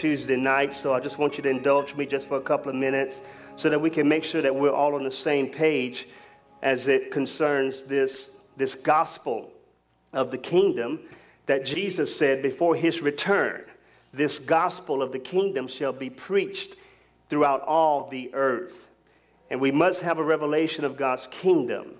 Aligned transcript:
Tuesday 0.00 0.34
night, 0.34 0.74
so 0.74 0.94
I 0.94 1.00
just 1.00 1.18
want 1.18 1.36
you 1.36 1.42
to 1.42 1.50
indulge 1.50 1.94
me 1.94 2.06
just 2.06 2.26
for 2.26 2.38
a 2.38 2.40
couple 2.40 2.70
of 2.70 2.74
minutes 2.74 3.20
so 3.56 3.68
that 3.68 3.78
we 3.78 3.90
can 3.90 4.08
make 4.08 4.24
sure 4.24 4.40
that 4.40 4.54
we're 4.54 4.72
all 4.72 4.94
on 4.94 5.04
the 5.04 5.10
same 5.10 5.46
page 5.46 6.08
as 6.62 6.88
it 6.88 7.10
concerns 7.10 7.82
this, 7.82 8.30
this 8.56 8.74
gospel 8.74 9.50
of 10.14 10.30
the 10.30 10.38
kingdom 10.38 11.00
that 11.44 11.66
Jesus 11.66 12.16
said 12.16 12.40
before 12.40 12.74
his 12.74 13.02
return. 13.02 13.62
This 14.14 14.38
gospel 14.38 15.02
of 15.02 15.12
the 15.12 15.18
kingdom 15.18 15.68
shall 15.68 15.92
be 15.92 16.08
preached 16.08 16.76
throughout 17.28 17.60
all 17.60 18.08
the 18.08 18.30
earth. 18.32 18.88
And 19.50 19.60
we 19.60 19.70
must 19.70 20.00
have 20.00 20.16
a 20.16 20.24
revelation 20.24 20.82
of 20.82 20.96
God's 20.96 21.26
kingdom. 21.26 21.90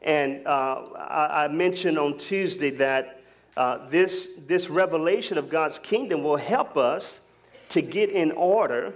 And 0.00 0.46
uh, 0.46 0.84
I, 0.96 1.44
I, 1.44 1.48
mentioned 1.48 1.98
on 1.98 2.16
Tuesday 2.16 2.70
that 2.70 3.20
uh, 3.58 3.86
this, 3.90 4.28
this 4.46 4.70
revelation 4.70 5.36
of 5.36 5.50
God's 5.50 5.78
kingdom 5.78 6.22
will 6.22 6.38
help 6.38 6.78
us 6.78 7.20
to 7.70 7.82
get 7.82 8.10
in 8.10 8.32
order 8.32 8.94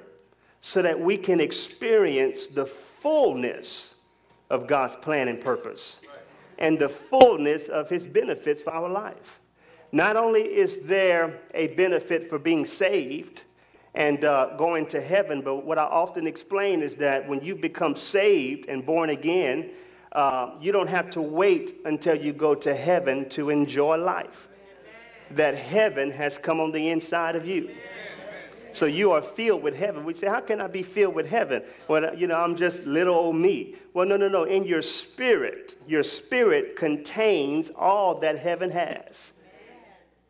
so 0.60 0.82
that 0.82 0.98
we 0.98 1.16
can 1.16 1.40
experience 1.40 2.46
the 2.46 2.66
fullness 2.66 3.94
of 4.50 4.66
God's 4.66 4.96
plan 4.96 5.28
and 5.28 5.40
purpose 5.40 6.00
and 6.58 6.78
the 6.78 6.88
fullness 6.88 7.68
of 7.68 7.88
his 7.88 8.06
benefits 8.06 8.62
for 8.62 8.72
our 8.72 8.88
life. 8.88 9.40
Not 9.92 10.16
only 10.16 10.42
is 10.42 10.80
there 10.82 11.40
a 11.54 11.68
benefit 11.68 12.28
for 12.28 12.38
being 12.38 12.64
saved 12.64 13.42
and 13.94 14.24
uh, 14.24 14.54
going 14.56 14.86
to 14.86 15.00
heaven, 15.00 15.40
but 15.40 15.64
what 15.64 15.78
I 15.78 15.84
often 15.84 16.26
explain 16.26 16.82
is 16.82 16.94
that 16.96 17.26
when 17.26 17.40
you 17.40 17.56
become 17.56 17.96
saved 17.96 18.68
and 18.68 18.84
born 18.86 19.10
again, 19.10 19.70
uh, 20.12 20.50
you 20.60 20.70
don't 20.70 20.88
have 20.88 21.10
to 21.10 21.22
wait 21.22 21.78
until 21.86 22.14
you 22.14 22.32
go 22.32 22.54
to 22.54 22.74
heaven 22.74 23.28
to 23.30 23.50
enjoy 23.50 23.96
life. 23.96 24.48
That 25.32 25.56
heaven 25.56 26.10
has 26.10 26.38
come 26.38 26.60
on 26.60 26.72
the 26.72 26.88
inside 26.90 27.34
of 27.34 27.46
you. 27.46 27.70
So 28.72 28.86
you 28.86 29.12
are 29.12 29.22
filled 29.22 29.62
with 29.62 29.74
heaven. 29.74 30.04
We 30.04 30.14
say, 30.14 30.28
How 30.28 30.40
can 30.40 30.60
I 30.60 30.66
be 30.66 30.82
filled 30.82 31.14
with 31.14 31.26
heaven? 31.26 31.62
Well, 31.88 32.14
you 32.14 32.26
know, 32.26 32.36
I'm 32.36 32.56
just 32.56 32.84
little 32.84 33.14
old 33.14 33.36
me. 33.36 33.74
Well, 33.94 34.06
no, 34.06 34.16
no, 34.16 34.28
no. 34.28 34.44
In 34.44 34.64
your 34.64 34.82
spirit, 34.82 35.76
your 35.86 36.02
spirit 36.02 36.76
contains 36.76 37.70
all 37.76 38.20
that 38.20 38.38
heaven 38.38 38.70
has. 38.70 39.32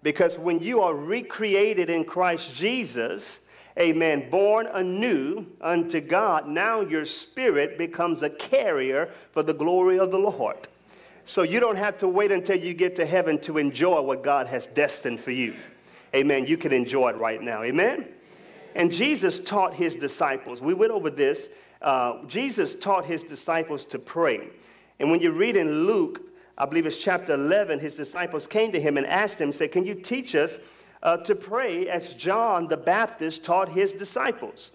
Because 0.02 0.38
when 0.38 0.60
you 0.60 0.80
are 0.80 0.94
recreated 0.94 1.90
in 1.90 2.04
Christ 2.04 2.54
Jesus, 2.54 3.38
amen, 3.78 4.30
born 4.30 4.66
anew 4.66 5.44
unto 5.60 6.00
God, 6.00 6.48
now 6.48 6.80
your 6.80 7.04
spirit 7.04 7.76
becomes 7.76 8.22
a 8.22 8.30
carrier 8.30 9.10
for 9.32 9.42
the 9.42 9.52
glory 9.52 9.98
of 9.98 10.10
the 10.10 10.18
Lord. 10.18 10.68
So 11.26 11.42
you 11.42 11.60
don't 11.60 11.76
have 11.76 11.98
to 11.98 12.08
wait 12.08 12.32
until 12.32 12.58
you 12.58 12.72
get 12.72 12.96
to 12.96 13.04
heaven 13.04 13.38
to 13.40 13.58
enjoy 13.58 14.00
what 14.00 14.22
God 14.22 14.46
has 14.46 14.66
destined 14.68 15.20
for 15.20 15.32
you. 15.32 15.54
Amen. 16.14 16.46
You 16.46 16.56
can 16.56 16.72
enjoy 16.72 17.10
it 17.10 17.16
right 17.16 17.40
now. 17.40 17.62
Amen. 17.62 18.08
And 18.74 18.92
Jesus 18.92 19.38
taught 19.38 19.74
his 19.74 19.94
disciples, 19.94 20.60
we 20.60 20.74
went 20.74 20.92
over 20.92 21.10
this. 21.10 21.48
Uh, 21.82 22.24
Jesus 22.26 22.74
taught 22.74 23.06
his 23.06 23.22
disciples 23.22 23.84
to 23.86 23.98
pray. 23.98 24.48
And 24.98 25.10
when 25.10 25.20
you 25.20 25.32
read 25.32 25.56
in 25.56 25.86
Luke, 25.86 26.22
I 26.58 26.66
believe 26.66 26.84
it's 26.84 26.98
chapter 26.98 27.32
11, 27.32 27.78
his 27.78 27.94
disciples 27.94 28.46
came 28.46 28.70
to 28.72 28.80
him 28.80 28.98
and 28.98 29.06
asked 29.06 29.38
him, 29.38 29.50
said, 29.50 29.72
Can 29.72 29.86
you 29.86 29.94
teach 29.94 30.34
us 30.34 30.58
uh, 31.02 31.16
to 31.18 31.34
pray 31.34 31.88
as 31.88 32.12
John 32.14 32.68
the 32.68 32.76
Baptist 32.76 33.42
taught 33.42 33.70
his 33.70 33.94
disciples? 33.94 34.72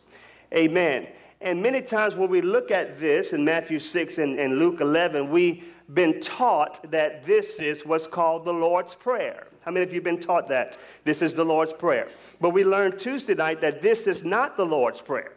Amen. 0.54 1.08
And 1.42 1.62
many 1.62 1.82
times 1.82 2.16
when 2.16 2.30
we 2.30 2.42
look 2.42 2.72
at 2.72 3.00
this 3.00 3.34
in 3.34 3.44
Matthew 3.44 3.80
6 3.80 4.18
and, 4.18 4.40
and 4.40 4.58
Luke 4.58 4.82
11, 4.82 5.30
we've 5.30 5.66
been 5.94 6.20
taught 6.22 6.90
that 6.92 7.26
this 7.26 7.60
is 7.60 7.86
what's 7.86 8.08
called 8.08 8.46
the 8.46 8.54
Lord's 8.54 8.96
Prayer. 8.96 9.48
How 9.62 9.72
many 9.72 9.84
of 9.84 9.90
you 9.90 9.96
have 9.96 10.04
been 10.04 10.20
taught 10.20 10.48
that? 10.50 10.78
This 11.04 11.22
is 11.22 11.34
the 11.34 11.46
Lord's 11.46 11.74
Prayer. 11.74 12.08
But 12.40 12.52
we 12.52 12.64
learned 12.64 12.98
Tuesday 12.98 13.36
night 13.36 13.62
that 13.62 13.82
this 13.82 14.08
is 14.08 14.24
not 14.24 14.58
the 14.58 14.66
Lord's 14.66 15.02
Prayer. 15.02 15.34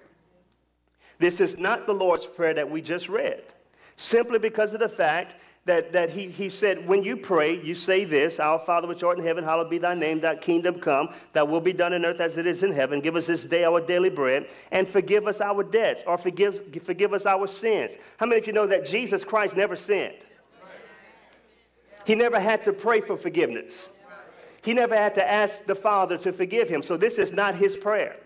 This 1.19 1.41
is 1.41 1.58
not 1.58 1.86
the 1.86 1.94
Lord's 1.94 2.26
Prayer 2.26 2.54
that 2.54 2.70
we 2.70 2.80
just 2.80 3.08
read, 3.08 3.42
simply 3.96 4.38
because 4.38 4.72
of 4.72 4.80
the 4.80 4.88
fact 4.88 5.34
that, 5.69 5.92
that 5.92 6.09
he, 6.09 6.28
he 6.28 6.48
said, 6.48 6.88
when 6.88 7.04
you 7.04 7.15
pray, 7.15 7.60
you 7.62 7.75
say 7.75 8.04
this 8.04 8.41
Our 8.41 8.59
Father 8.59 8.88
which 8.88 9.03
art 9.03 9.19
in 9.19 9.25
heaven, 9.25 9.44
hallowed 9.44 9.70
be 9.70 9.78
thy 9.78 9.94
name, 9.94 10.20
thy 10.20 10.34
kingdom 10.34 10.81
come, 10.81 11.10
thy 11.34 11.42
will 11.42 11.60
be 11.60 11.75
done 11.75 11.92
in 11.92 12.04
earth 12.04 12.20
as 12.20 12.38
it 12.38 12.47
is 12.47 12.62
in 12.62 12.72
heaven. 12.72 13.00
Give 13.00 13.16
us 13.16 13.26
this 13.26 13.44
day 13.44 13.65
our 13.65 13.81
daily 13.81 14.10
bread, 14.10 14.48
and 14.72 14.88
forgive 14.88 15.26
us 15.26 15.41
our 15.41 15.62
debts, 15.62 16.03
or 16.06 16.16
forgive, 16.16 16.62
forgive 16.84 17.12
us 17.12 17.26
our 17.26 17.47
sins. 17.47 17.92
How 18.16 18.26
many 18.26 18.41
of 18.41 18.47
you 18.47 18.53
know 18.54 18.66
that 18.66 18.87
Jesus 18.87 19.25
Christ 19.25 19.56
never 19.56 19.76
sinned? 19.76 20.16
He 22.06 22.15
never 22.15 22.41
had 22.41 22.65
to 22.65 22.72
pray 22.72 23.03
for 23.03 23.19
forgiveness. 23.19 23.91
He 24.62 24.72
never 24.72 24.97
had 24.97 25.15
to 25.16 25.31
ask 25.31 25.65
the 25.65 25.75
Father 25.75 26.16
to 26.19 26.32
forgive 26.32 26.69
him. 26.69 26.82
So 26.82 26.97
this 26.97 27.19
is 27.19 27.32
not 27.32 27.54
his 27.54 27.76
prayer. 27.76 28.16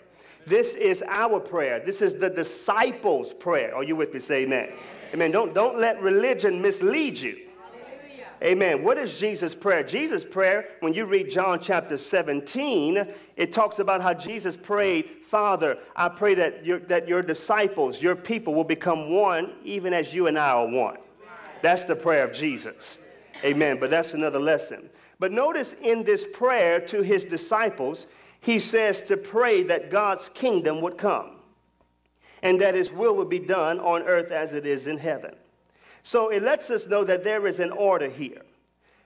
This 0.47 0.75
is 0.75 1.03
our 1.09 1.41
prayer. 1.41 1.81
This 1.84 2.03
is 2.03 2.15
the 2.15 2.31
disciples' 2.31 3.34
prayer. 3.34 3.75
Are 3.75 3.83
you 3.83 3.97
with 3.97 4.15
me? 4.15 4.21
Say 4.21 4.43
amen. 4.45 4.69
Amen. 4.69 4.78
Don't, 5.12 5.55
don't 5.55 5.78
let 5.78 6.00
religion 6.00 6.61
mislead 6.62 7.19
you. 7.19 7.39
Amen. 8.43 8.83
What 8.83 8.99
is 8.99 9.15
Jesus' 9.15 9.55
prayer? 9.55 9.84
Jesus' 9.84 10.25
prayer, 10.25 10.71
when 10.81 10.93
you 10.93 11.05
read 11.05 11.31
John 11.31 11.61
chapter 11.61 11.97
17, 11.97 13.06
it 13.37 13.53
talks 13.53 13.78
about 13.78 14.03
how 14.03 14.12
Jesus 14.12 14.56
prayed, 14.56 15.09
Father, 15.22 15.78
I 15.95 16.09
pray 16.09 16.34
that 16.34 16.67
your, 16.67 16.81
that 16.81 17.06
your 17.06 17.22
disciples, 17.22 18.03
your 18.03 18.17
people, 18.17 18.53
will 18.53 18.65
become 18.65 19.12
one, 19.12 19.53
even 19.65 19.93
as 19.93 20.12
you 20.12 20.27
and 20.27 20.37
I 20.37 20.51
are 20.51 20.67
one. 20.67 20.97
That's 21.61 21.84
the 21.84 21.95
prayer 21.95 22.25
of 22.25 22.33
Jesus. 22.33 22.99
Amen. 23.45 23.78
But 23.78 23.91
that's 23.91 24.12
another 24.12 24.41
lesson. 24.41 24.91
But 25.21 25.31
notice 25.31 25.77
in 25.81 26.03
this 26.03 26.25
prayer 26.33 26.81
to 26.87 27.03
his 27.03 27.25
disciples, 27.25 28.09
he 28.41 28.59
says 28.59 29.05
to 29.05 29.17
pray 29.17 29.62
that 29.65 29.89
God's 29.89 30.28
kingdom 30.31 30.81
would 30.81 30.99
come 30.99 31.37
and 32.42 32.60
that 32.60 32.75
his 32.75 32.91
will 32.92 33.14
would 33.16 33.28
be 33.28 33.38
done 33.38 33.78
on 33.80 34.03
earth 34.03 34.30
as 34.30 34.53
it 34.53 34.66
is 34.66 34.86
in 34.86 34.98
heaven. 34.98 35.34
So 36.03 36.30
it 36.30 36.42
lets 36.42 36.70
us 36.70 36.86
know 36.86 37.04
that 37.04 37.22
there 37.22 37.47
is 37.47 37.60
an 37.60 37.70
order 37.70 38.08
here, 38.08 38.42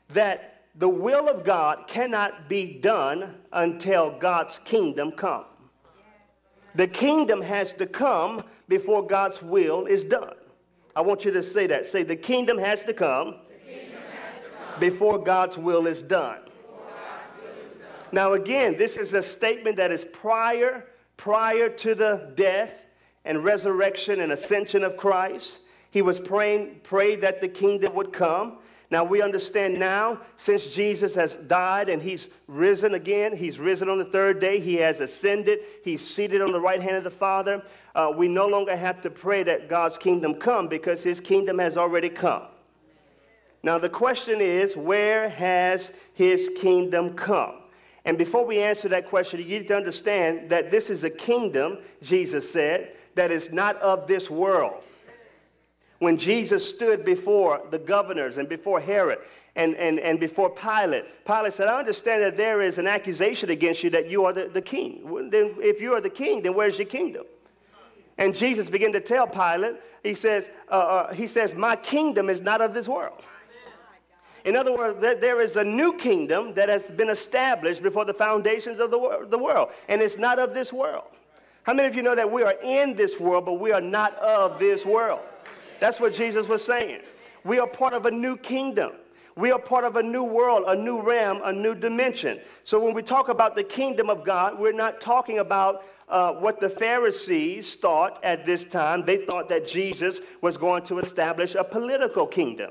that 0.09 0.65
the 0.75 0.89
will 0.89 1.29
of 1.29 1.45
God 1.45 1.87
cannot 1.87 2.49
be 2.49 2.79
done 2.79 3.35
until 3.53 4.19
God's 4.19 4.59
kingdom 4.65 5.13
come. 5.13 5.45
The 6.75 6.87
kingdom 6.87 7.41
has 7.41 7.73
to 7.75 7.87
come 7.87 8.43
before 8.69 9.07
God's 9.07 9.43
will 9.43 9.87
is 9.87 10.05
done. 10.05 10.35
I 10.95 11.01
want 11.01 11.25
you 11.25 11.31
to 11.33 11.43
say 11.43 11.67
that. 11.67 11.87
Say, 11.87 12.03
the 12.03 12.17
kingdom 12.17 12.59
has 12.59 12.85
to 12.85 12.95
come 12.95 13.37
before 14.79 15.19
God's 15.19 15.57
will 15.57 15.87
is 15.87 16.03
done. 16.03 16.41
Now, 18.13 18.35
again, 18.35 18.77
this 18.77 18.97
is 18.97 19.15
a 19.15 19.23
statement 19.23 19.77
that 19.77 19.91
is 19.91 20.05
prior, 20.05 20.87
prior 21.17 21.69
to 21.69 21.95
the 21.95 22.33
death 22.35 22.86
and 23.27 23.45
resurrection 23.45 24.21
and 24.21 24.33
ascension 24.33 24.83
of 24.83 24.97
Christ. 24.97 25.59
He 25.91 26.01
was 26.01 26.21
praying, 26.21 26.81
prayed 26.83 27.21
that 27.21 27.41
the 27.41 27.49
kingdom 27.49 27.95
would 27.95 28.13
come. 28.13 28.59
Now 28.89 29.03
we 29.03 29.21
understand 29.21 29.79
now, 29.79 30.21
since 30.37 30.67
Jesus 30.69 31.13
has 31.15 31.35
died 31.35 31.89
and 31.89 32.01
he's 32.01 32.29
risen 32.47 32.95
again, 32.95 33.37
he's 33.37 33.59
risen 33.59 33.89
on 33.89 33.99
the 33.99 34.05
third 34.05 34.41
day, 34.41 34.61
he 34.61 34.77
has 34.77 35.01
ascended, 35.01 35.59
he's 35.83 36.07
seated 36.07 36.41
on 36.41 36.53
the 36.53 36.61
right 36.61 36.81
hand 36.81 36.97
of 36.97 37.05
the 37.05 37.11
Father. 37.11 37.63
Uh, 37.97 38.13
we 38.17 38.29
no 38.29 38.47
longer 38.47 38.77
have 38.77 39.03
to 39.03 39.11
pray 39.11 39.43
that 39.43 39.69
God's 39.69 39.99
kingdom 39.99 40.35
come 40.35 40.69
because 40.69 41.03
his 41.03 41.21
kingdom 41.21 41.59
has 41.59 41.77
already 41.77 42.09
come. 42.09 42.45
Now, 43.65 43.79
the 43.79 43.89
question 43.89 44.41
is, 44.41 44.77
where 44.77 45.29
has 45.29 45.91
his 46.15 46.49
kingdom 46.61 47.15
come? 47.15 47.55
And 48.05 48.17
before 48.17 48.47
we 48.47 48.61
answer 48.61 48.89
that 48.91 49.09
question, 49.09 49.41
you 49.41 49.47
need 49.47 49.67
to 49.67 49.77
understand 49.77 50.49
that 50.51 50.71
this 50.71 50.91
is 50.91 51.03
a 51.03 51.11
kingdom, 51.11 51.79
Jesus 52.03 52.49
said, 52.49 52.93
that 53.17 53.33
is 53.33 53.51
not 53.51 53.77
of 53.83 54.07
this 54.07 54.31
world. 54.31 54.83
When 55.99 56.19
Jesus 56.19 56.69
stood 56.69 57.05
before 57.05 57.63
the 57.71 57.79
governors 57.79 58.37
and 58.37 58.49
before 58.49 58.81
Herod 58.81 59.19
and, 59.57 59.75
and, 59.77 59.99
and 59.99 60.21
before 60.21 60.51
Pilate, 60.51 61.05
Pilate 61.25 61.55
said, 61.55 61.69
I 61.69 61.79
understand 61.79 62.23
that 62.23 62.37
there 62.37 62.61
is 62.61 62.77
an 62.77 62.87
accusation 62.87 63.49
against 63.51 63.83
you 63.83 63.91
that 63.91 64.11
you 64.11 64.27
are 64.27 64.33
the, 64.35 64.49
the 64.49 64.61
king. 64.61 65.31
Then, 65.31 65.55
if 65.59 65.81
you 65.81 65.95
are 65.95 66.03
the 66.03 66.11
king, 66.11 66.43
then 66.43 66.55
where's 66.55 66.79
your 66.79 66.87
kingdom? 66.87 67.25
And 68.19 68.35
Jesus 68.35 68.69
began 68.69 68.93
to 68.93 69.01
tell 69.01 69.27
Pilate, 69.27 69.77
he 70.03 70.15
says, 70.15 70.49
uh, 70.71 70.75
uh, 70.75 71.15
he 71.15 71.27
says, 71.27 71.55
My 71.55 71.77
kingdom 71.77 72.29
is 72.29 72.43
not 72.43 72.61
of 72.61 72.75
this 72.75 72.89
world. 72.89 73.23
In 74.45 74.55
other 74.55 74.73
words, 74.73 75.01
there 75.01 75.41
is 75.41 75.57
a 75.57 75.65
new 75.65 75.95
kingdom 75.95 76.55
that 76.55 76.69
has 76.69 76.85
been 76.85 77.11
established 77.11 77.83
before 77.83 78.05
the 78.05 78.15
foundations 78.15 78.79
of 78.79 78.91
the 78.93 79.39
world, 79.39 79.71
and 79.89 80.01
it's 80.01 80.19
not 80.19 80.39
of 80.39 80.55
this 80.55 80.73
world. 80.73 81.05
How 81.67 81.75
many 81.75 81.89
of 81.89 81.97
you 81.97 82.03
know 82.03 82.15
that 82.15 82.31
we 82.31 82.45
are 82.45 82.55
in 82.63 82.95
this 82.95 83.19
world, 83.19 83.45
but 83.45 83.55
we 83.55 83.73
are 83.73 83.81
not 83.81 84.17
of 84.19 84.61
this 84.61 84.87
world? 84.87 85.19
That's 85.81 85.99
what 85.99 86.15
Jesus 86.15 86.47
was 86.47 86.65
saying. 86.65 87.01
We 87.43 87.59
are 87.59 87.67
part 87.67 87.93
of 87.93 88.07
a 88.07 88.11
new 88.13 88.37
kingdom. 88.37 88.93
We 89.35 89.51
are 89.51 89.59
part 89.59 89.83
of 89.83 89.97
a 89.97 90.03
new 90.03 90.23
world, 90.23 90.63
a 90.69 90.77
new 90.77 91.03
realm, 91.03 91.41
a 91.45 91.53
new 91.53 91.75
dimension. 91.75 92.39
So 92.63 92.79
when 92.79 92.95
we 92.95 93.03
talk 93.03 93.31
about 93.31 93.57
the 93.57 93.65
kingdom 93.65 94.11
of 94.11 94.25
God, 94.25 94.61
we're 94.61 94.71
not 94.71 95.01
talking 95.01 95.41
about 95.41 95.85
uh, 96.09 96.35
what 96.35 96.61
the 96.61 96.71
Pharisees 96.71 97.75
thought 97.75 98.23
at 98.23 98.47
this 98.47 98.63
time. 98.63 99.05
They 99.05 99.27
thought 99.27 99.49
that 99.49 99.67
Jesus 99.67 100.21
was 100.43 100.57
going 100.57 100.85
to 100.85 101.01
establish 101.01 101.57
a 101.57 101.65
political 101.65 102.29
kingdom. 102.29 102.71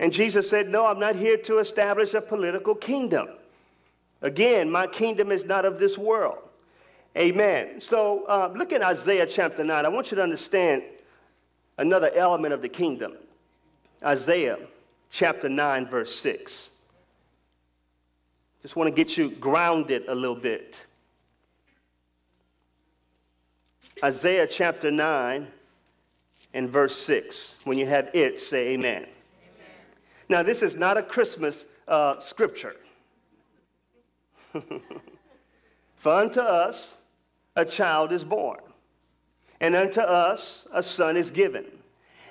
And 0.00 0.12
Jesus 0.12 0.50
said, 0.50 0.68
No, 0.68 0.84
I'm 0.84 0.98
not 0.98 1.14
here 1.14 1.36
to 1.36 1.58
establish 1.58 2.12
a 2.14 2.20
political 2.20 2.74
kingdom. 2.74 3.28
Again, 4.20 4.68
my 4.68 4.88
kingdom 4.88 5.30
is 5.30 5.44
not 5.44 5.64
of 5.64 5.78
this 5.78 5.96
world. 5.96 6.38
Amen. 7.18 7.80
So 7.80 8.24
uh, 8.26 8.52
look 8.54 8.72
at 8.72 8.80
Isaiah 8.80 9.26
chapter 9.26 9.64
9. 9.64 9.84
I 9.84 9.88
want 9.88 10.12
you 10.12 10.16
to 10.16 10.22
understand 10.22 10.84
another 11.76 12.12
element 12.14 12.54
of 12.54 12.62
the 12.62 12.68
kingdom. 12.68 13.14
Isaiah 14.04 14.58
chapter 15.10 15.48
9, 15.48 15.86
verse 15.88 16.14
6. 16.14 16.70
Just 18.62 18.76
want 18.76 18.86
to 18.86 18.94
get 18.94 19.16
you 19.16 19.30
grounded 19.30 20.04
a 20.06 20.14
little 20.14 20.36
bit. 20.36 20.84
Isaiah 24.04 24.46
chapter 24.46 24.92
9 24.92 25.48
and 26.54 26.70
verse 26.70 26.96
6. 27.00 27.56
When 27.64 27.78
you 27.78 27.86
have 27.86 28.10
it, 28.14 28.40
say 28.40 28.68
amen. 28.68 29.02
amen. 29.02 29.08
Now, 30.28 30.44
this 30.44 30.62
is 30.62 30.76
not 30.76 30.96
a 30.96 31.02
Christmas 31.02 31.64
uh, 31.88 32.20
scripture. 32.20 32.76
For 35.96 36.12
unto 36.14 36.40
us 36.40 36.94
a 37.58 37.64
child 37.64 38.12
is 38.12 38.24
born, 38.24 38.60
and 39.60 39.74
unto 39.74 40.00
us 40.00 40.68
a 40.72 40.82
son 40.82 41.16
is 41.16 41.30
given, 41.32 41.66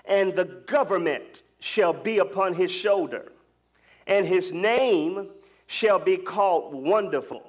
and 0.06 0.34
the 0.34 0.46
government 0.46 1.44
shall 1.60 1.92
be 1.92 2.20
upon 2.20 2.54
his 2.54 2.72
shoulder, 2.72 3.32
and 4.08 4.26
his 4.26 4.54
name 4.54 5.28
shall 5.68 6.00
be 6.00 6.16
called 6.16 6.74
Wonderful. 6.74 7.44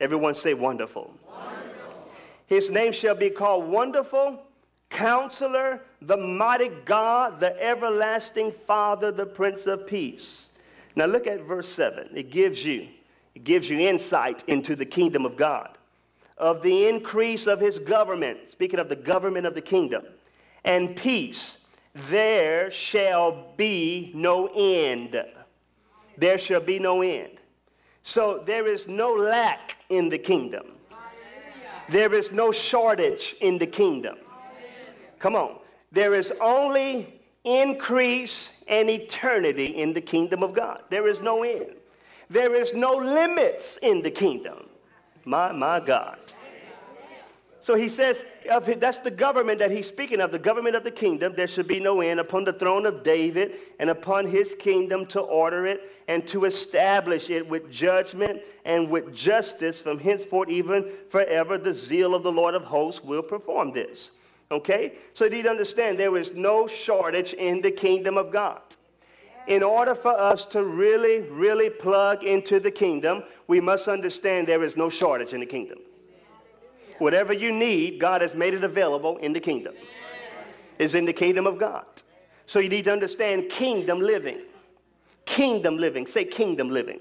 Everyone 0.00 0.34
say 0.34 0.54
Wonderful. 0.54 1.14
wonderful. 1.24 2.02
His 2.46 2.68
name 2.68 2.90
shall 2.92 3.14
be 3.14 3.30
called 3.30 3.68
Wonderful, 3.68 4.42
Counselor, 4.90 5.82
the 6.02 6.16
Mighty 6.16 6.70
God, 6.84 7.38
the 7.38 7.62
Everlasting 7.62 8.50
Father, 8.50 9.12
the 9.12 9.24
Prince 9.24 9.66
of 9.66 9.86
Peace. 9.86 10.48
Now 10.96 11.06
look 11.06 11.28
at 11.28 11.42
verse 11.42 11.68
7. 11.68 12.08
It 12.12 12.30
gives 12.30 12.64
you, 12.64 12.88
it 13.36 13.44
gives 13.44 13.70
you 13.70 13.78
insight 13.78 14.42
into 14.48 14.74
the 14.74 14.84
kingdom 14.84 15.24
of 15.24 15.36
God, 15.36 15.78
of 16.38 16.62
the 16.62 16.88
increase 16.88 17.46
of 17.46 17.60
his 17.60 17.78
government, 17.78 18.38
speaking 18.48 18.80
of 18.80 18.88
the 18.88 18.96
government 18.96 19.46
of 19.46 19.54
the 19.54 19.60
kingdom, 19.60 20.04
and 20.64 20.96
peace. 20.96 21.58
There 22.08 22.70
shall 22.70 23.52
be 23.56 24.10
no 24.14 24.48
end. 24.54 25.22
There 26.16 26.38
shall 26.38 26.60
be 26.60 26.78
no 26.78 27.02
end. 27.02 27.38
So 28.02 28.42
there 28.44 28.66
is 28.66 28.88
no 28.88 29.12
lack 29.12 29.76
in 29.88 30.08
the 30.08 30.18
kingdom. 30.18 30.72
There 31.88 32.14
is 32.14 32.32
no 32.32 32.50
shortage 32.50 33.36
in 33.40 33.58
the 33.58 33.66
kingdom. 33.66 34.16
Come 35.18 35.36
on. 35.36 35.58
There 35.92 36.14
is 36.14 36.32
only 36.40 37.20
increase 37.44 38.50
and 38.68 38.90
eternity 38.90 39.66
in 39.66 39.92
the 39.92 40.00
kingdom 40.00 40.42
of 40.42 40.54
God. 40.54 40.82
There 40.90 41.06
is 41.06 41.20
no 41.20 41.42
end. 41.44 41.74
There 42.30 42.54
is 42.54 42.72
no 42.72 42.94
limits 42.94 43.78
in 43.82 44.02
the 44.02 44.10
kingdom. 44.10 44.66
My, 45.24 45.52
my 45.52 45.80
God. 45.80 46.18
So 47.60 47.76
he 47.76 47.88
says, 47.88 48.22
that's 48.44 48.98
the 48.98 49.10
government 49.10 49.58
that 49.60 49.70
he's 49.70 49.86
speaking 49.86 50.20
of, 50.20 50.30
the 50.30 50.38
government 50.38 50.76
of 50.76 50.84
the 50.84 50.90
kingdom. 50.90 51.32
There 51.34 51.46
should 51.46 51.66
be 51.66 51.80
no 51.80 52.02
end 52.02 52.20
upon 52.20 52.44
the 52.44 52.52
throne 52.52 52.84
of 52.84 53.02
David 53.02 53.54
and 53.78 53.88
upon 53.88 54.26
his 54.26 54.54
kingdom 54.58 55.06
to 55.06 55.20
order 55.20 55.66
it 55.66 55.80
and 56.06 56.26
to 56.28 56.44
establish 56.44 57.30
it 57.30 57.48
with 57.48 57.70
judgment 57.70 58.42
and 58.66 58.90
with 58.90 59.14
justice 59.14 59.80
from 59.80 59.98
henceforth, 59.98 60.50
even 60.50 60.90
forever. 61.08 61.56
The 61.56 61.72
zeal 61.72 62.14
of 62.14 62.22
the 62.22 62.30
Lord 62.30 62.54
of 62.54 62.64
hosts 62.64 63.02
will 63.02 63.22
perform 63.22 63.72
this. 63.72 64.10
Okay? 64.50 64.92
So 65.14 65.24
you 65.24 65.30
need 65.30 65.44
to 65.44 65.50
understand 65.50 65.98
there 65.98 66.18
is 66.18 66.32
no 66.34 66.66
shortage 66.66 67.32
in 67.32 67.62
the 67.62 67.70
kingdom 67.70 68.18
of 68.18 68.30
God. 68.30 68.60
In 69.46 69.62
order 69.62 69.94
for 69.94 70.18
us 70.18 70.44
to 70.46 70.64
really, 70.64 71.20
really 71.20 71.68
plug 71.68 72.24
into 72.24 72.60
the 72.60 72.70
kingdom, 72.70 73.24
we 73.46 73.60
must 73.60 73.88
understand 73.88 74.46
there 74.46 74.64
is 74.64 74.76
no 74.76 74.88
shortage 74.88 75.34
in 75.34 75.40
the 75.40 75.46
kingdom. 75.46 75.78
Whatever 76.98 77.32
you 77.32 77.52
need, 77.52 77.98
God 77.98 78.22
has 78.22 78.34
made 78.34 78.54
it 78.54 78.64
available 78.64 79.18
in 79.18 79.32
the 79.32 79.40
kingdom. 79.40 79.74
Is 80.78 80.94
in 80.94 81.04
the 81.04 81.12
kingdom 81.12 81.46
of 81.46 81.58
God. 81.58 81.84
So 82.46 82.58
you 82.58 82.68
need 82.68 82.84
to 82.86 82.92
understand 82.92 83.48
kingdom 83.48 84.00
living. 84.00 84.40
Kingdom 85.24 85.76
living. 85.76 86.06
Say 86.06 86.24
kingdom 86.24 86.70
living. 86.70 87.00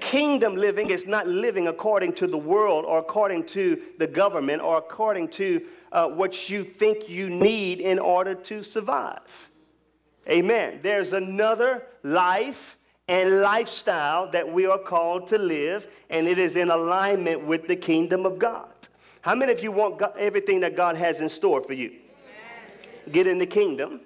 Kingdom 0.00 0.56
living. 0.56 0.90
is 0.90 1.06
not 1.06 1.26
living 1.26 1.68
according 1.68 2.14
to 2.14 2.26
the 2.26 2.38
world 2.38 2.84
or 2.84 2.98
according 2.98 3.44
to 3.46 3.80
the 3.98 4.06
government 4.06 4.62
or 4.62 4.78
according 4.78 5.28
to 5.28 5.66
uh, 5.92 6.06
what 6.06 6.48
you 6.48 6.64
think 6.64 7.08
you 7.08 7.28
need 7.28 7.80
in 7.80 7.98
order 7.98 8.34
to 8.34 8.62
survive. 8.62 9.49
Amen. 10.30 10.78
There's 10.82 11.12
another 11.12 11.82
life 12.02 12.76
and 13.08 13.40
lifestyle 13.40 14.30
that 14.30 14.50
we 14.50 14.66
are 14.66 14.78
called 14.78 15.26
to 15.28 15.38
live, 15.38 15.88
and 16.10 16.28
it 16.28 16.38
is 16.38 16.56
in 16.56 16.70
alignment 16.70 17.44
with 17.44 17.66
the 17.66 17.74
kingdom 17.74 18.24
of 18.24 18.38
God. 18.38 18.68
How 19.22 19.34
many 19.34 19.52
of 19.52 19.62
you 19.62 19.72
want 19.72 19.98
God, 19.98 20.14
everything 20.16 20.60
that 20.60 20.76
God 20.76 20.96
has 20.96 21.20
in 21.20 21.28
store 21.28 21.62
for 21.62 21.72
you? 21.72 21.92
Get 23.10 23.26
in 23.26 23.38
the 23.38 23.46
kingdom, 23.46 24.00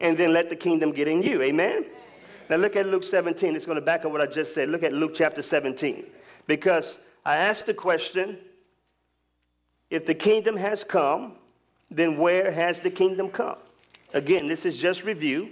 and 0.00 0.18
then 0.18 0.32
let 0.34 0.50
the 0.50 0.56
kingdom 0.56 0.92
get 0.92 1.08
in 1.08 1.22
you. 1.22 1.42
Amen? 1.42 1.86
Now 2.50 2.56
look 2.56 2.76
at 2.76 2.86
Luke 2.86 3.04
17. 3.04 3.56
It's 3.56 3.66
going 3.66 3.76
to 3.76 3.82
back 3.82 4.04
up 4.04 4.12
what 4.12 4.20
I 4.20 4.26
just 4.26 4.54
said. 4.54 4.68
Look 4.68 4.82
at 4.82 4.92
Luke 4.92 5.12
chapter 5.14 5.42
17. 5.42 6.04
Because 6.46 6.98
I 7.24 7.36
asked 7.36 7.66
the 7.66 7.74
question 7.74 8.38
if 9.90 10.04
the 10.04 10.14
kingdom 10.14 10.56
has 10.56 10.84
come, 10.84 11.32
then 11.90 12.18
where 12.18 12.52
has 12.52 12.80
the 12.80 12.90
kingdom 12.90 13.30
come? 13.30 13.56
Again, 14.16 14.48
this 14.48 14.64
is 14.64 14.78
just 14.78 15.04
review 15.04 15.50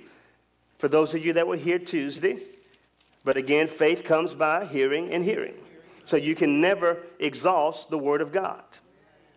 for 0.79 0.89
those 0.89 1.13
of 1.13 1.23
you 1.23 1.35
that 1.35 1.47
were 1.47 1.55
here 1.55 1.79
Tuesday. 1.79 2.39
But 3.23 3.37
again, 3.37 3.69
faith 3.69 4.05
comes 4.05 4.33
by 4.33 4.65
hearing 4.65 5.13
and 5.13 5.23
hearing. 5.23 5.53
So 6.07 6.17
you 6.17 6.35
can 6.35 6.63
never 6.63 6.97
exhaust 7.19 7.91
the 7.91 7.99
word 7.99 8.23
of 8.23 8.33
God. 8.33 8.63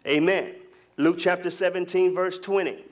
Amen. 0.08 0.56
Luke 0.96 1.18
chapter 1.20 1.52
17, 1.52 2.16
verse 2.16 2.40
20. 2.40 2.86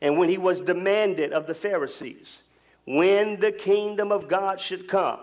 And 0.00 0.18
when 0.18 0.28
he 0.28 0.38
was 0.38 0.60
demanded 0.60 1.32
of 1.32 1.46
the 1.46 1.54
Pharisees, 1.54 2.42
when 2.84 3.38
the 3.38 3.52
kingdom 3.52 4.10
of 4.10 4.26
God 4.26 4.60
should 4.60 4.88
come, 4.88 5.20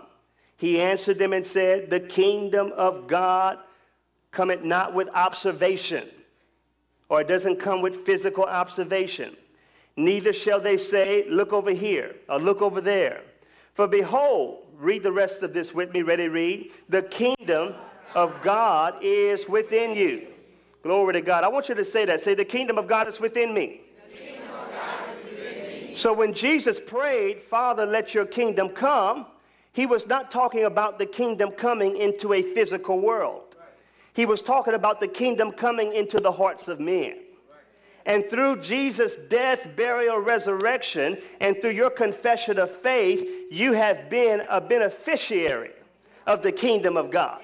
he 0.56 0.80
answered 0.80 1.18
them 1.18 1.34
and 1.34 1.44
said, 1.44 1.90
The 1.90 2.00
kingdom 2.00 2.72
of 2.74 3.06
God 3.06 3.58
cometh 4.30 4.62
not 4.62 4.94
with 4.94 5.10
observation, 5.10 6.08
or 7.10 7.20
it 7.20 7.28
doesn't 7.28 7.56
come 7.56 7.82
with 7.82 8.06
physical 8.06 8.44
observation. 8.44 9.36
Neither 9.96 10.32
shall 10.32 10.60
they 10.60 10.76
say, 10.76 11.24
Look 11.28 11.52
over 11.52 11.70
here, 11.70 12.16
or 12.28 12.38
look 12.38 12.60
over 12.62 12.80
there. 12.80 13.22
For 13.74 13.86
behold, 13.86 14.64
read 14.78 15.02
the 15.02 15.12
rest 15.12 15.42
of 15.42 15.52
this 15.52 15.74
with 15.74 15.92
me, 15.92 16.02
ready, 16.02 16.28
read. 16.28 16.70
The 16.88 17.02
kingdom 17.02 17.74
of 18.14 18.34
God 18.42 18.94
is 19.02 19.48
within 19.48 19.94
you. 19.94 20.26
Glory 20.82 21.14
to 21.14 21.20
God. 21.20 21.44
I 21.44 21.48
want 21.48 21.68
you 21.68 21.74
to 21.74 21.84
say 21.84 22.04
that. 22.04 22.20
Say, 22.20 22.34
the 22.34 22.44
kingdom 22.44 22.78
of 22.78 22.86
God 22.86 23.08
is 23.08 23.20
within 23.20 23.52
me. 23.52 23.80
So 25.96 26.12
when 26.12 26.34
Jesus 26.34 26.78
prayed, 26.78 27.40
Father, 27.40 27.86
let 27.86 28.14
your 28.14 28.26
kingdom 28.26 28.68
come, 28.68 29.26
he 29.72 29.86
was 29.86 30.06
not 30.06 30.30
talking 30.30 30.64
about 30.64 30.98
the 30.98 31.06
kingdom 31.06 31.50
coming 31.50 31.96
into 31.96 32.34
a 32.34 32.42
physical 32.42 33.00
world. 33.00 33.56
He 34.12 34.26
was 34.26 34.42
talking 34.42 34.74
about 34.74 35.00
the 35.00 35.08
kingdom 35.08 35.52
coming 35.52 35.94
into 35.94 36.18
the 36.18 36.32
hearts 36.32 36.68
of 36.68 36.80
men. 36.80 37.16
And 38.06 38.30
through 38.30 38.60
Jesus' 38.60 39.16
death, 39.28 39.68
burial, 39.76 40.18
resurrection, 40.18 41.18
and 41.40 41.60
through 41.60 41.72
your 41.72 41.90
confession 41.90 42.58
of 42.58 42.70
faith, 42.70 43.28
you 43.50 43.72
have 43.72 44.08
been 44.08 44.42
a 44.48 44.60
beneficiary 44.60 45.72
of 46.26 46.42
the 46.42 46.52
kingdom 46.52 46.96
of 46.96 47.10
God. 47.10 47.42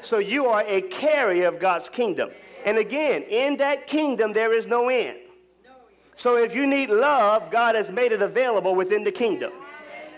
So 0.00 0.18
you 0.18 0.46
are 0.46 0.64
a 0.66 0.80
carrier 0.82 1.48
of 1.48 1.60
God's 1.60 1.88
kingdom. 1.88 2.30
And 2.64 2.78
again, 2.78 3.22
in 3.24 3.58
that 3.58 3.86
kingdom, 3.86 4.32
there 4.32 4.52
is 4.52 4.66
no 4.66 4.88
end. 4.88 5.18
So 6.16 6.36
if 6.36 6.54
you 6.54 6.66
need 6.66 6.88
love, 6.88 7.50
God 7.50 7.74
has 7.74 7.90
made 7.90 8.12
it 8.12 8.22
available 8.22 8.74
within 8.74 9.04
the 9.04 9.12
kingdom. 9.12 9.52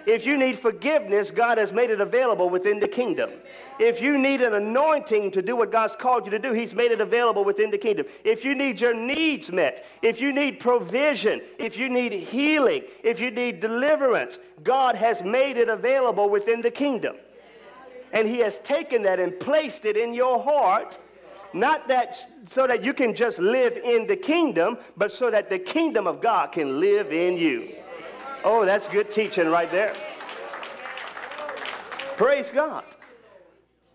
If 0.08 0.24
you 0.24 0.38
need 0.38 0.58
forgiveness, 0.58 1.30
God 1.30 1.58
has 1.58 1.70
made 1.70 1.90
it 1.90 2.00
available 2.00 2.48
within 2.48 2.80
the 2.80 2.88
kingdom. 2.88 3.28
If 3.78 4.00
you 4.00 4.16
need 4.16 4.40
an 4.40 4.54
anointing 4.54 5.32
to 5.32 5.42
do 5.42 5.54
what 5.54 5.70
God's 5.70 5.94
called 5.94 6.24
you 6.24 6.30
to 6.30 6.38
do, 6.38 6.54
He's 6.54 6.72
made 6.72 6.92
it 6.92 7.02
available 7.02 7.44
within 7.44 7.70
the 7.70 7.76
kingdom. 7.76 8.06
If 8.24 8.42
you 8.42 8.54
need 8.54 8.80
your 8.80 8.94
needs 8.94 9.52
met, 9.52 9.84
if 10.00 10.18
you 10.18 10.32
need 10.32 10.60
provision, 10.60 11.42
if 11.58 11.76
you 11.76 11.90
need 11.90 12.14
healing, 12.14 12.84
if 13.02 13.20
you 13.20 13.30
need 13.30 13.60
deliverance, 13.60 14.38
God 14.64 14.94
has 14.94 15.22
made 15.22 15.58
it 15.58 15.68
available 15.68 16.30
within 16.30 16.62
the 16.62 16.70
kingdom. 16.70 17.16
And 18.14 18.26
He 18.26 18.38
has 18.38 18.60
taken 18.60 19.02
that 19.02 19.20
and 19.20 19.38
placed 19.38 19.84
it 19.84 19.98
in 19.98 20.14
your 20.14 20.42
heart 20.42 20.96
not 21.52 21.86
that 21.88 22.16
so 22.48 22.66
that 22.66 22.82
you 22.82 22.94
can 22.94 23.14
just 23.14 23.38
live 23.38 23.76
in 23.76 24.06
the 24.06 24.16
kingdom, 24.16 24.78
but 24.96 25.12
so 25.12 25.30
that 25.30 25.50
the 25.50 25.58
kingdom 25.58 26.06
of 26.06 26.22
God 26.22 26.52
can 26.52 26.80
live 26.80 27.12
in 27.12 27.36
you. 27.36 27.74
Oh, 28.44 28.64
that's 28.64 28.88
good 28.88 29.10
teaching 29.10 29.48
right 29.48 29.70
there. 29.70 29.94
Praise 32.16 32.50
God. 32.50 32.84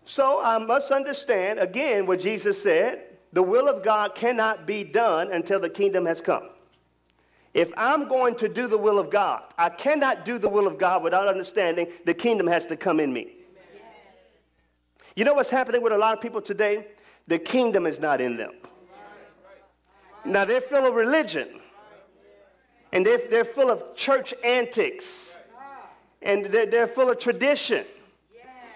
So 0.06 0.42
I 0.42 0.58
must 0.58 0.90
understand 0.90 1.58
again 1.58 2.06
what 2.06 2.20
Jesus 2.20 2.62
said 2.62 3.04
the 3.32 3.42
will 3.42 3.68
of 3.68 3.82
God 3.82 4.14
cannot 4.14 4.66
be 4.66 4.84
done 4.84 5.32
until 5.32 5.58
the 5.58 5.68
kingdom 5.68 6.06
has 6.06 6.20
come. 6.20 6.50
If 7.52 7.72
I'm 7.76 8.08
going 8.08 8.36
to 8.36 8.48
do 8.48 8.66
the 8.68 8.78
will 8.78 8.98
of 8.98 9.10
God, 9.10 9.42
I 9.58 9.68
cannot 9.70 10.24
do 10.24 10.38
the 10.38 10.48
will 10.48 10.66
of 10.66 10.78
God 10.78 11.02
without 11.02 11.26
understanding 11.26 11.88
the 12.04 12.14
kingdom 12.14 12.46
has 12.46 12.66
to 12.66 12.76
come 12.76 13.00
in 13.00 13.12
me. 13.12 13.32
You 15.16 15.24
know 15.24 15.34
what's 15.34 15.50
happening 15.50 15.82
with 15.82 15.92
a 15.92 15.98
lot 15.98 16.14
of 16.14 16.20
people 16.20 16.40
today? 16.40 16.86
the 17.26 17.38
kingdom 17.38 17.86
is 17.86 17.98
not 17.98 18.20
in 18.20 18.36
them. 18.36 18.52
Now 20.24 20.44
they're 20.44 20.60
full 20.60 20.86
of 20.86 20.94
religion 20.94 21.60
and 22.94 23.04
they're, 23.04 23.18
they're 23.28 23.44
full 23.44 23.70
of 23.70 23.94
church 23.96 24.32
antics 24.44 25.34
and 26.22 26.46
they're, 26.46 26.64
they're 26.64 26.86
full 26.86 27.10
of 27.10 27.18
tradition. 27.18 27.84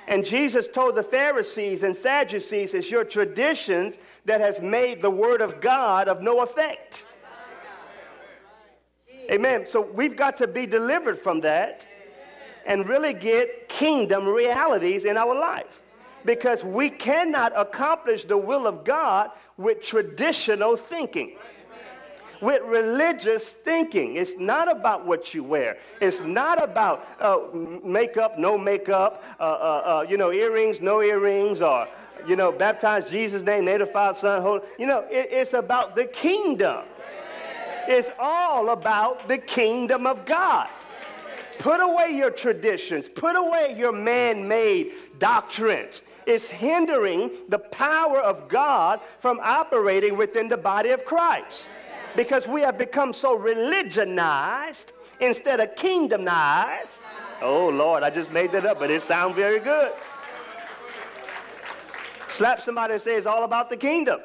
And 0.09 0.25
Jesus 0.25 0.67
told 0.67 0.97
the 0.97 1.03
Pharisees 1.03 1.83
and 1.83 1.95
Sadducees, 1.95 2.75
it's 2.75 2.91
your 2.91 3.05
traditions 3.05 3.95
that 4.25 4.41
has 4.41 4.61
made 4.61 5.03
the 5.03 5.11
word 5.11 5.41
of 5.41 5.61
God 5.61 6.09
of 6.09 6.21
no 6.21 6.43
effect. 6.43 7.05
Amen. 9.31 9.67
So 9.67 9.83
we've 9.83 10.17
got 10.17 10.37
to 10.39 10.49
be 10.49 10.67
delivered 10.67 11.19
from 11.19 11.41
that 11.43 11.87
and 12.67 12.89
really 12.89 13.13
get 13.13 13.69
kingdom 13.69 14.27
realities 14.27 15.05
in 15.05 15.17
our 15.17 15.35
life. 15.39 15.81
Because 16.25 16.65
we 16.65 16.91
cannot 16.91 17.53
accomplish 17.55 18.25
the 18.25 18.37
will 18.37 18.67
of 18.67 18.83
God 18.85 19.31
with 19.57 19.83
traditional 19.83 20.77
thinking 20.77 21.37
with 22.41 22.63
religious 22.63 23.51
thinking. 23.51 24.17
It's 24.17 24.35
not 24.39 24.71
about 24.71 25.07
what 25.07 25.35
you 25.35 25.43
wear. 25.43 25.79
It's 26.01 26.21
not 26.21 26.63
about 26.63 27.07
uh, 27.21 27.39
makeup, 27.85 28.39
no 28.39 28.57
makeup, 28.57 29.23
uh, 29.41 29.43
uh, 29.43 29.47
uh, 29.47 30.07
you 30.09 30.17
know, 30.17 30.33
earrings, 30.33 30.81
no 30.81 31.03
earrings, 31.03 31.61
or, 31.61 31.89
you 32.27 32.37
know, 32.37 32.53
baptize 32.53 33.11
Jesus' 33.11 33.43
name, 33.43 33.65
native 33.65 33.93
Father, 33.93 34.19
Son, 34.19 34.43
Holy. 34.43 34.61
You 34.79 34.87
know, 34.87 35.01
it, 35.11 35.29
it's 35.31 35.55
about 35.55 35.97
the 35.97 36.05
kingdom. 36.07 36.85
It's 37.87 38.11
all 38.19 38.71
about 38.71 39.29
the 39.29 39.39
kingdom 39.39 40.07
of 40.07 40.27
God. 40.27 40.69
Put 41.59 41.81
away 41.81 42.13
your 42.13 42.31
traditions. 42.31 43.09
Put 43.09 43.35
away 43.35 43.75
your 43.77 43.93
man-made 43.93 44.93
doctrines. 45.19 46.03
It's 46.25 46.47
hindering 46.47 47.31
the 47.49 47.59
power 47.59 48.21
of 48.21 48.49
God 48.49 49.01
from 49.19 49.41
operating 49.43 50.17
within 50.17 50.49
the 50.49 50.57
body 50.57 50.91
of 50.91 51.05
Christ 51.05 51.69
because 52.17 52.47
we 52.47 52.61
have 52.63 52.79
become 52.79 53.13
so 53.13 53.39
religionized 53.39 54.93
instead 55.21 55.61
of 55.61 55.75
kingdomized. 55.75 57.03
Oh, 57.41 57.69
Lord, 57.69 58.03
I 58.03 58.11
just 58.11 58.33
made 58.33 58.53
that 58.53 58.67
up, 58.67 58.79
but 58.79 58.91
it 58.91 59.03
sounds 59.03 59.37
very 59.37 59.61
good. 59.61 59.93
Slap 62.29 62.61
somebody 62.61 62.95
and 62.95 63.03
say, 63.03 63.17
It's 63.17 63.27
all 63.27 63.45
about 63.45 63.71
the 63.71 63.77
kingdom. 63.77 64.21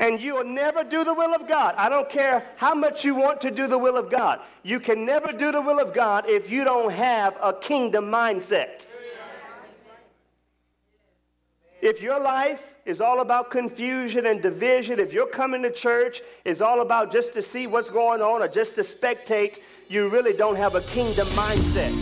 And 0.00 0.20
you 0.20 0.34
will 0.34 0.44
never 0.44 0.82
do 0.82 1.04
the 1.04 1.14
will 1.14 1.34
of 1.34 1.46
God. 1.46 1.74
I 1.78 1.88
don't 1.88 2.10
care 2.10 2.44
how 2.56 2.74
much 2.74 3.04
you 3.04 3.14
want 3.14 3.40
to 3.42 3.50
do 3.50 3.66
the 3.68 3.78
will 3.78 3.96
of 3.96 4.10
God. 4.10 4.40
You 4.62 4.80
can 4.80 5.06
never 5.06 5.32
do 5.32 5.52
the 5.52 5.60
will 5.60 5.78
of 5.78 5.94
God 5.94 6.28
if 6.28 6.50
you 6.50 6.64
don't 6.64 6.90
have 6.90 7.36
a 7.40 7.52
kingdom 7.52 8.10
mindset. 8.10 8.86
If 11.80 12.02
your 12.02 12.18
life 12.18 12.60
is 12.84 13.00
all 13.00 13.20
about 13.20 13.50
confusion 13.50 14.26
and 14.26 14.42
division, 14.42 14.98
if 14.98 15.12
you're 15.12 15.26
coming 15.26 15.62
to 15.62 15.70
church, 15.70 16.20
it's 16.44 16.60
all 16.60 16.82
about 16.82 17.10
just 17.10 17.32
to 17.34 17.40
see 17.40 17.66
what's 17.66 17.88
going 17.88 18.20
on 18.20 18.42
or 18.42 18.48
just 18.48 18.74
to 18.74 18.82
spectate, 18.82 19.60
you 19.88 20.08
really 20.08 20.34
don't 20.34 20.56
have 20.56 20.74
a 20.74 20.82
kingdom 20.82 21.26
mindset. 21.28 21.92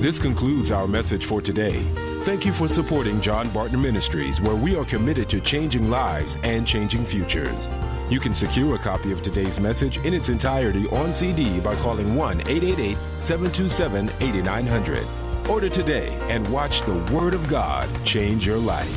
This 0.00 0.18
concludes 0.18 0.70
our 0.70 0.88
message 0.88 1.26
for 1.26 1.42
today. 1.42 1.82
Thank 2.22 2.46
you 2.46 2.52
for 2.52 2.66
supporting 2.66 3.20
John 3.20 3.48
Barton 3.50 3.80
Ministries, 3.80 4.40
where 4.40 4.56
we 4.56 4.74
are 4.74 4.84
committed 4.84 5.28
to 5.30 5.40
changing 5.40 5.90
lives 5.90 6.38
and 6.42 6.66
changing 6.66 7.04
futures. 7.04 7.68
You 8.08 8.20
can 8.20 8.34
secure 8.34 8.74
a 8.74 8.78
copy 8.78 9.12
of 9.12 9.22
today's 9.22 9.60
message 9.60 9.98
in 9.98 10.14
its 10.14 10.28
entirety 10.28 10.88
on 10.88 11.12
CD 11.12 11.60
by 11.60 11.74
calling 11.76 12.14
1 12.14 12.40
888 12.40 12.96
727 13.18 14.10
8900. 14.20 15.21
Order 15.48 15.68
today 15.68 16.16
and 16.28 16.46
watch 16.48 16.82
the 16.82 16.94
Word 17.12 17.34
of 17.34 17.48
God 17.48 17.88
change 18.04 18.46
your 18.46 18.58
life. 18.58 18.88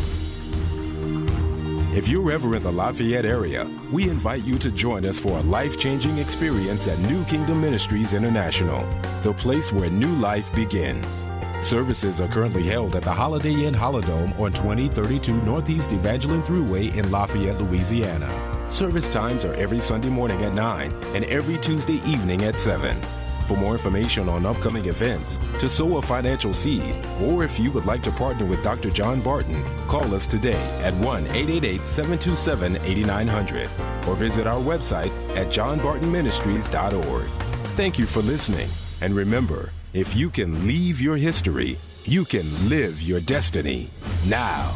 If 1.95 2.07
you're 2.07 2.31
ever 2.31 2.55
in 2.55 2.61
the 2.61 2.71
Lafayette 2.71 3.25
area, 3.25 3.69
we 3.91 4.09
invite 4.09 4.43
you 4.43 4.59
to 4.59 4.69
join 4.69 5.05
us 5.05 5.17
for 5.17 5.37
a 5.37 5.41
life 5.41 5.79
changing 5.79 6.19
experience 6.19 6.87
at 6.87 6.99
New 6.99 7.23
Kingdom 7.25 7.61
Ministries 7.61 8.13
International, 8.13 8.87
the 9.23 9.33
place 9.33 9.73
where 9.73 9.89
new 9.89 10.13
life 10.17 10.53
begins. 10.53 11.23
Services 11.61 12.21
are 12.21 12.27
currently 12.27 12.63
held 12.63 12.95
at 12.95 13.03
the 13.03 13.13
Holiday 13.13 13.65
Inn 13.65 13.73
Holidome 13.73 14.39
on 14.39 14.53
2032 14.53 15.41
Northeast 15.41 15.93
Evangeline 15.93 16.43
Thruway 16.43 16.93
in 16.93 17.09
Lafayette, 17.11 17.59
Louisiana. 17.59 18.29
Service 18.69 19.07
times 19.07 19.45
are 19.45 19.53
every 19.53 19.79
Sunday 19.79 20.09
morning 20.09 20.43
at 20.43 20.53
9 20.53 20.91
and 21.15 21.25
every 21.25 21.57
Tuesday 21.57 22.01
evening 22.05 22.43
at 22.43 22.59
7. 22.59 23.01
For 23.45 23.55
more 23.55 23.73
information 23.73 24.27
on 24.27 24.45
upcoming 24.45 24.85
events, 24.85 25.37
to 25.59 25.69
sow 25.69 25.97
a 25.97 26.01
financial 26.01 26.51
seed, 26.51 26.95
or 27.21 27.43
if 27.43 27.59
you 27.59 27.71
would 27.71 27.85
like 27.85 28.01
to 28.03 28.11
partner 28.11 28.45
with 28.45 28.63
Dr. 28.63 28.89
John 28.89 29.21
Barton, 29.21 29.63
call 29.87 30.15
us 30.15 30.25
today 30.25 30.61
at 30.83 30.93
1 30.95 31.27
888 31.27 31.85
727 31.85 32.77
8900 32.77 33.69
or 34.07 34.15
visit 34.15 34.47
our 34.47 34.59
website 34.59 35.11
at 35.35 35.47
johnbartonministries.org. 35.47 37.27
Thank 37.75 37.99
you 37.99 38.07
for 38.07 38.21
listening, 38.23 38.69
and 39.01 39.15
remember, 39.15 39.71
if 39.93 40.15
you 40.15 40.31
can 40.31 40.67
leave 40.67 40.99
your 40.99 41.17
history, 41.17 41.77
you 42.03 42.25
can 42.25 42.67
live 42.67 43.01
your 43.01 43.19
destiny 43.19 43.91
now. 44.25 44.75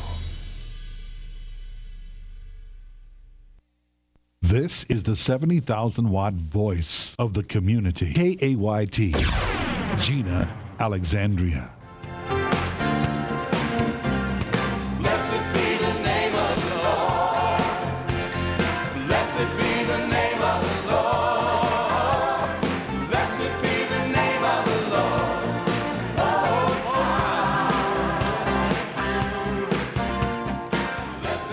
This 4.49 4.83
is 4.85 5.03
the 5.03 5.15
70,000 5.15 6.09
watt 6.09 6.33
voice 6.33 7.15
of 7.19 7.35
the 7.35 7.43
community. 7.43 8.13
KAYT. 8.15 9.13
Jena 9.99 10.49
Alexandria. 10.79 11.69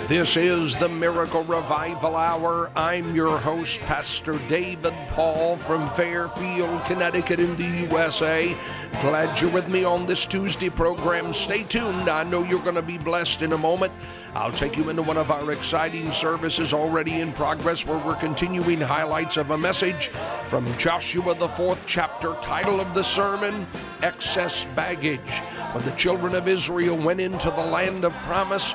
This 0.08 0.36
is 0.36 0.76
the 0.76 0.88
Miracle 0.88 1.42
Revival 1.42 2.14
Hour. 2.14 2.70
I'm 2.76 3.16
your 3.16 3.38
host, 3.38 3.80
Pastor 3.80 4.38
David 4.48 4.94
Paul 5.08 5.56
from 5.56 5.90
Fairfield, 5.90 6.84
Connecticut, 6.84 7.40
in 7.40 7.56
the 7.56 7.88
USA. 7.90 8.56
Glad 9.00 9.40
you're 9.40 9.50
with 9.50 9.66
me 9.68 9.82
on 9.82 10.06
this 10.06 10.24
Tuesday 10.24 10.70
program. 10.70 11.34
Stay 11.34 11.64
tuned. 11.64 12.08
I 12.08 12.22
know 12.22 12.44
you're 12.44 12.62
going 12.62 12.76
to 12.76 12.82
be 12.82 12.98
blessed 12.98 13.42
in 13.42 13.52
a 13.52 13.58
moment. 13.58 13.92
I'll 14.32 14.52
take 14.52 14.76
you 14.76 14.88
into 14.90 15.02
one 15.02 15.16
of 15.16 15.32
our 15.32 15.50
exciting 15.50 16.12
services 16.12 16.72
already 16.72 17.20
in 17.20 17.32
progress 17.32 17.84
where 17.84 17.98
we're 17.98 18.14
continuing 18.14 18.80
highlights 18.80 19.36
of 19.36 19.50
a 19.50 19.58
message 19.58 20.12
from 20.46 20.64
Joshua, 20.78 21.34
the 21.34 21.48
fourth 21.48 21.82
chapter. 21.88 22.34
Title 22.34 22.80
of 22.80 22.94
the 22.94 23.02
sermon 23.02 23.66
Excess 24.02 24.66
Baggage. 24.76 25.40
When 25.72 25.84
the 25.84 25.90
children 25.92 26.36
of 26.36 26.46
Israel 26.46 26.96
went 26.96 27.20
into 27.20 27.50
the 27.50 27.56
land 27.56 28.04
of 28.04 28.12
promise, 28.22 28.72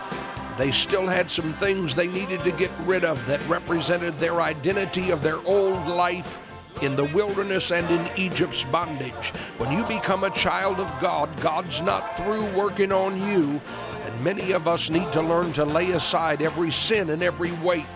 they 0.61 0.71
still 0.71 1.07
had 1.07 1.31
some 1.31 1.53
things 1.53 1.95
they 1.95 2.05
needed 2.05 2.43
to 2.43 2.51
get 2.51 2.69
rid 2.81 3.03
of 3.03 3.25
that 3.25 3.43
represented 3.47 4.15
their 4.19 4.41
identity 4.41 5.09
of 5.09 5.23
their 5.23 5.39
old 5.39 5.87
life 5.87 6.37
in 6.83 6.95
the 6.95 7.05
wilderness 7.05 7.71
and 7.71 7.89
in 7.89 8.15
Egypt's 8.15 8.63
bondage. 8.65 9.29
When 9.57 9.71
you 9.71 9.83
become 9.87 10.23
a 10.23 10.29
child 10.29 10.79
of 10.79 11.01
God, 11.01 11.29
God's 11.41 11.81
not 11.81 12.15
through 12.15 12.45
working 12.55 12.91
on 12.91 13.19
you, 13.27 13.59
and 14.05 14.23
many 14.23 14.51
of 14.51 14.67
us 14.67 14.91
need 14.91 15.11
to 15.13 15.23
learn 15.23 15.51
to 15.53 15.65
lay 15.65 15.93
aside 15.93 16.43
every 16.43 16.69
sin 16.69 17.09
and 17.09 17.23
every 17.23 17.53
weight 17.53 17.87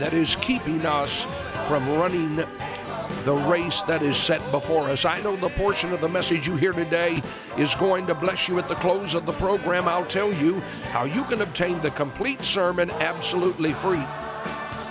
that 0.00 0.12
is 0.12 0.34
keeping 0.34 0.84
us 0.86 1.24
from 1.68 1.88
running 1.88 2.44
the 3.24 3.34
race 3.34 3.82
that 3.82 4.02
is 4.02 4.16
set 4.16 4.40
before 4.50 4.84
us. 4.84 5.04
I 5.04 5.20
know 5.20 5.36
the 5.36 5.48
portion 5.50 5.92
of 5.92 6.00
the 6.00 6.08
message 6.08 6.46
you 6.46 6.56
hear 6.56 6.72
today 6.72 7.22
is 7.56 7.74
going 7.74 8.06
to 8.06 8.14
bless 8.14 8.48
you 8.48 8.58
at 8.58 8.68
the 8.68 8.74
close 8.76 9.14
of 9.14 9.26
the 9.26 9.32
program. 9.32 9.88
I'll 9.88 10.06
tell 10.06 10.32
you 10.32 10.60
how 10.92 11.04
you 11.04 11.24
can 11.24 11.42
obtain 11.42 11.80
the 11.80 11.90
complete 11.90 12.42
sermon 12.42 12.90
absolutely 12.90 13.72
free. 13.74 14.04